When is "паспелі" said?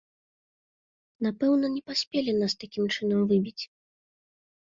1.91-2.31